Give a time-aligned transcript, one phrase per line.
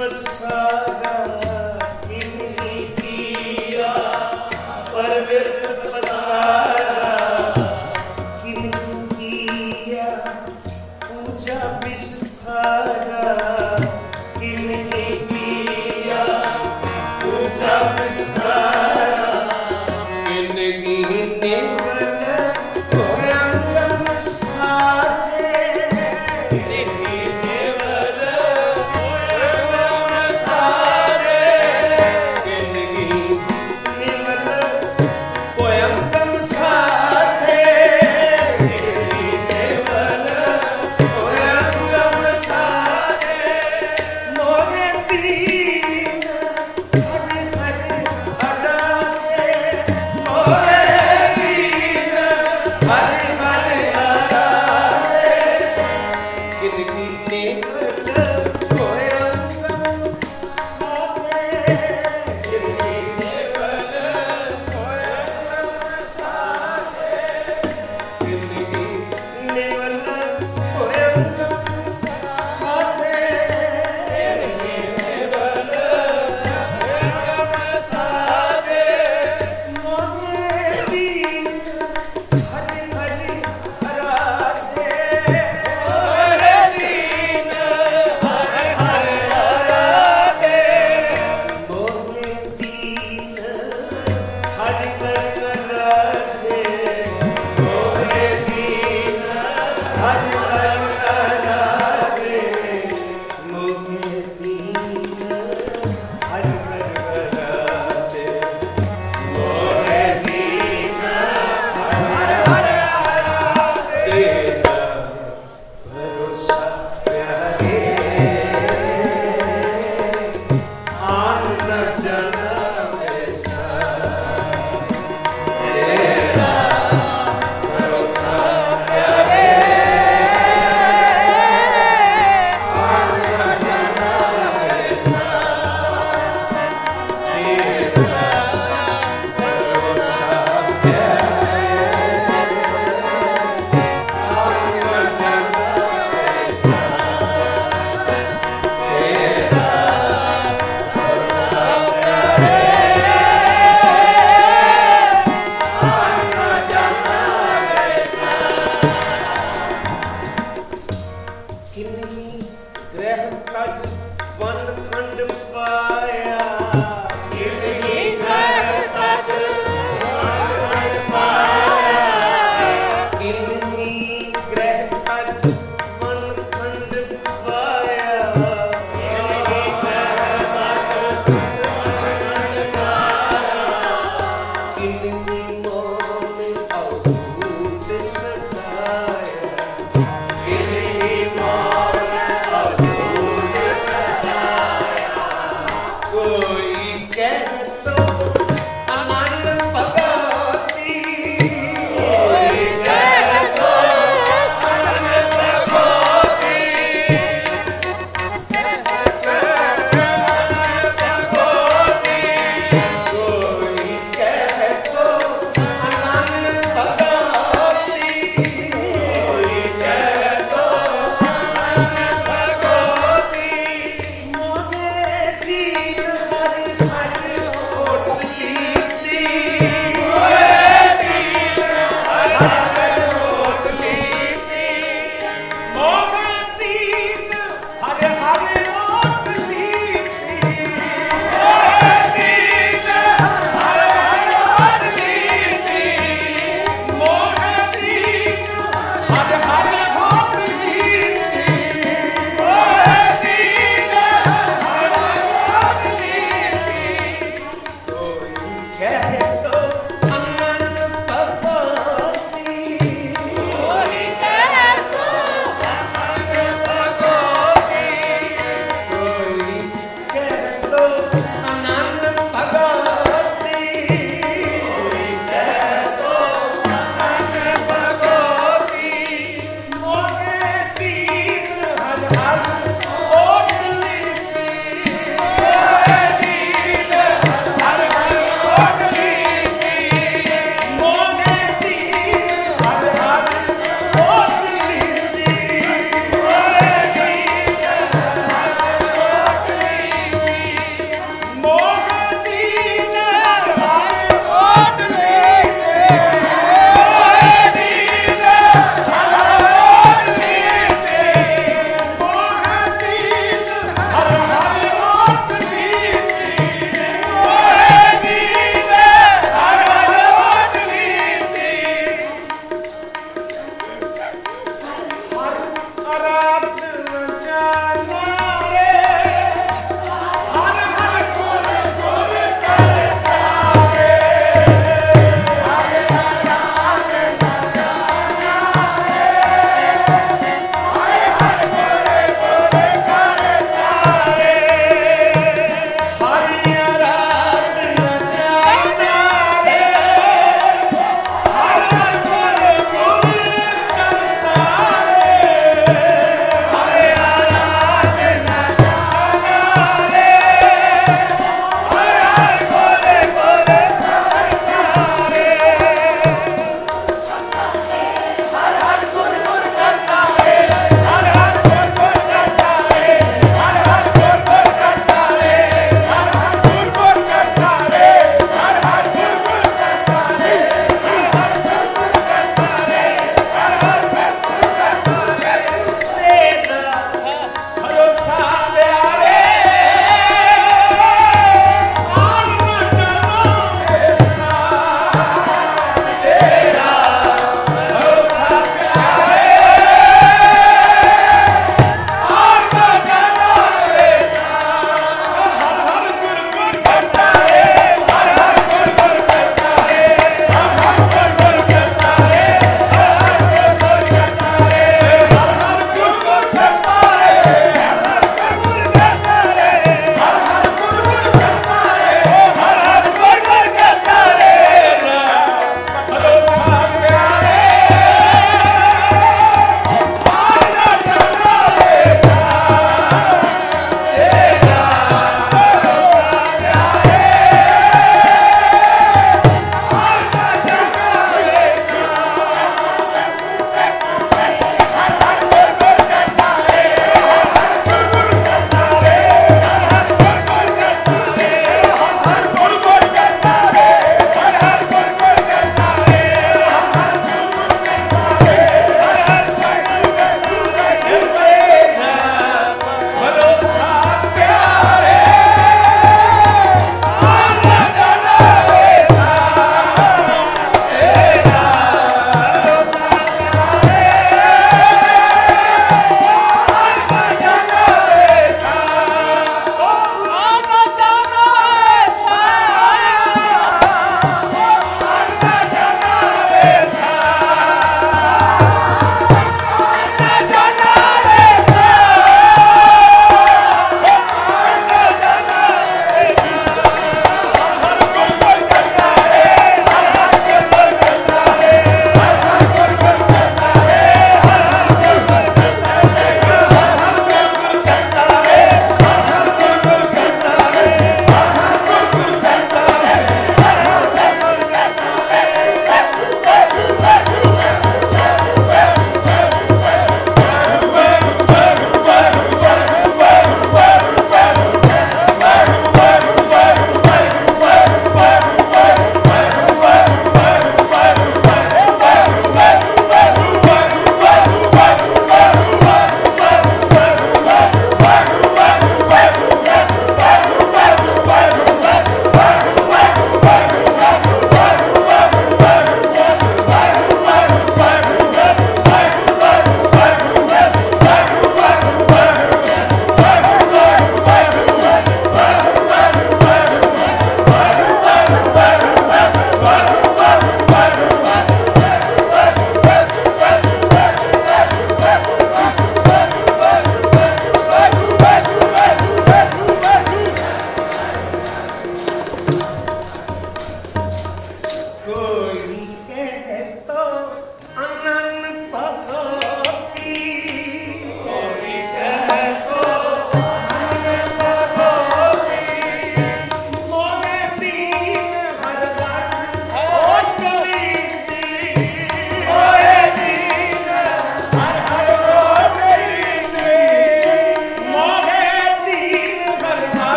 [0.00, 1.49] Christmas saga.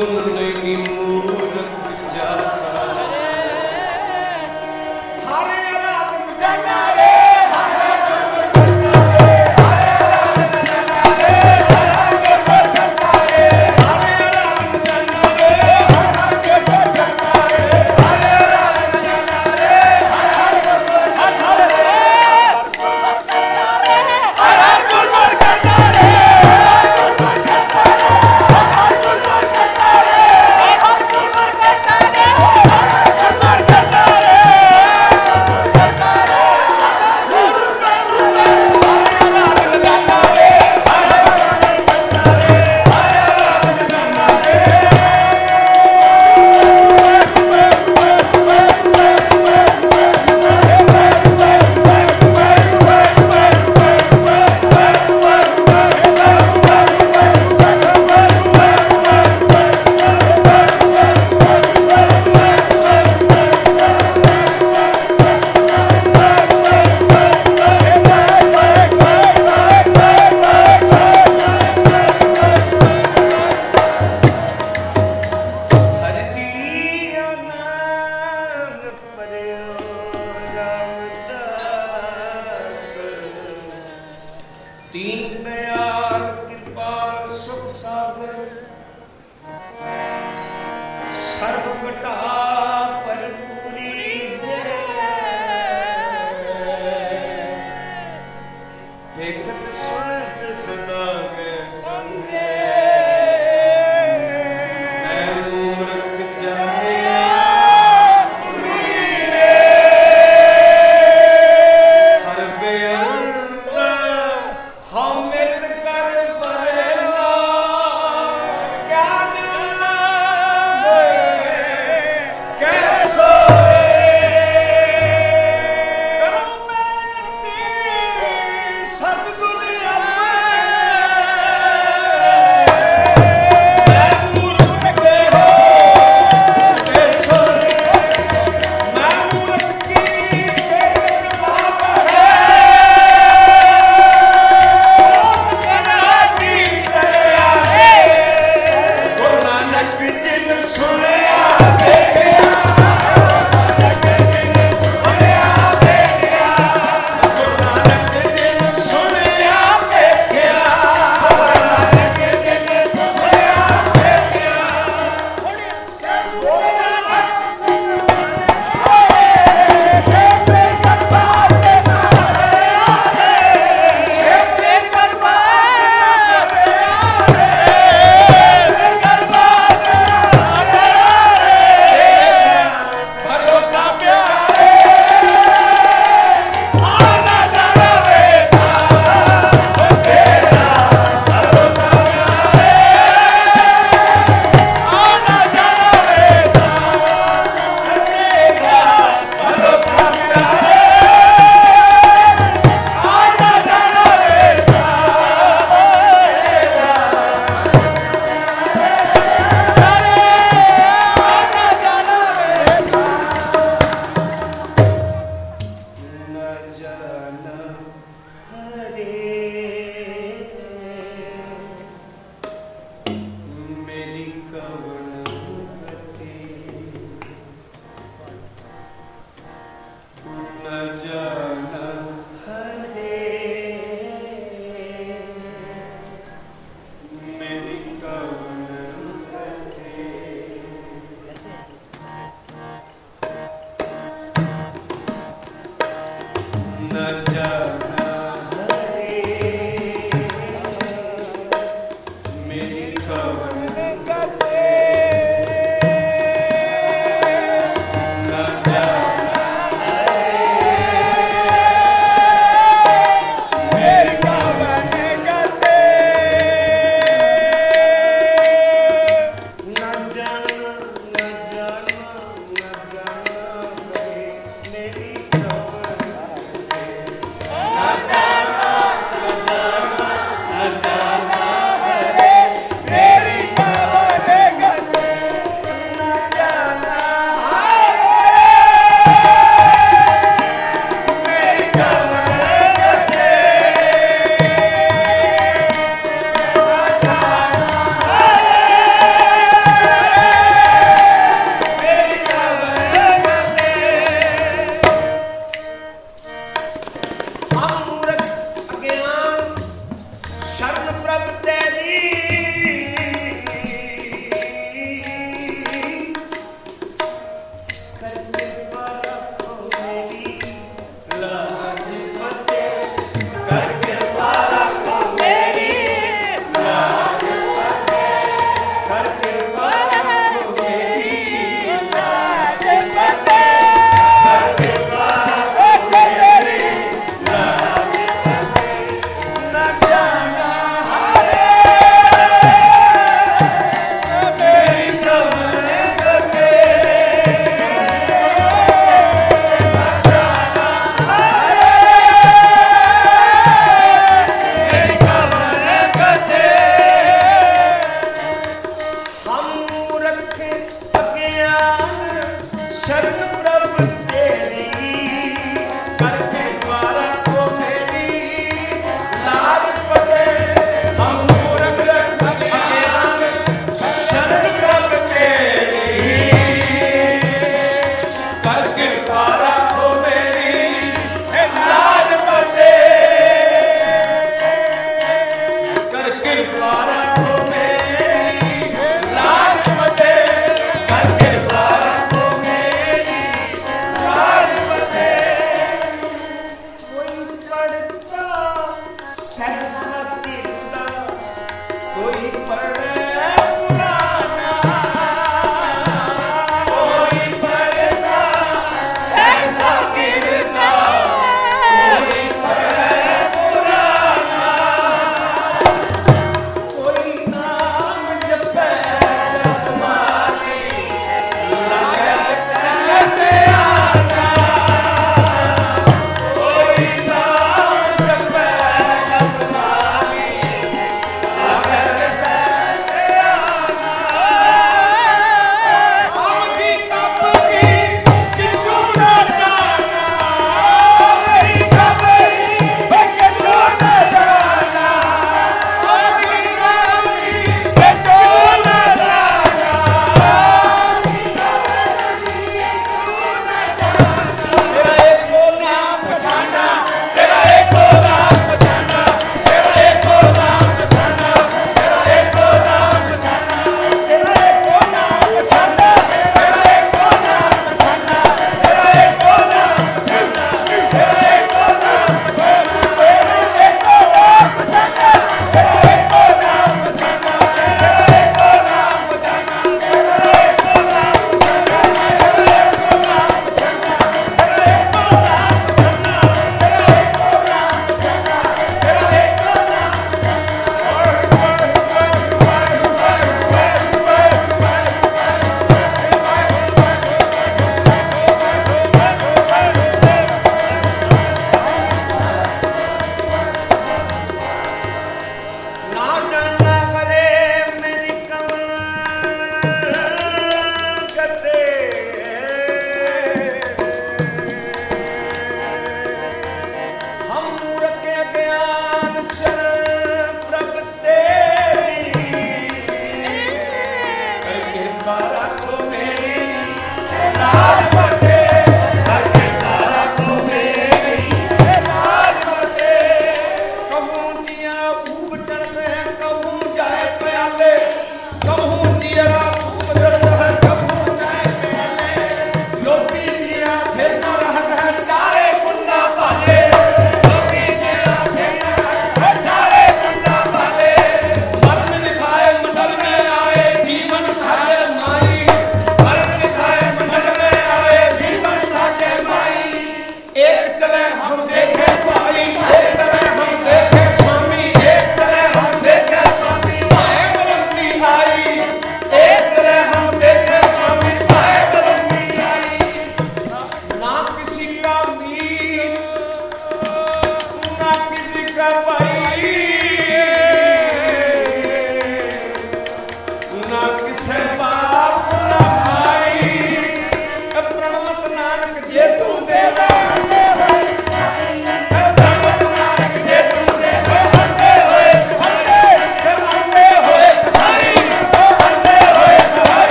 [0.00, 0.49] Bruno
[85.70, 88.34] ਤੀਨ ਦਇਆਲ ਕਿਰਪਾਲ ਸੁਖ ਸਾਗਰ।
[91.16, 92.49] ਸਰਬ ਘਟਾ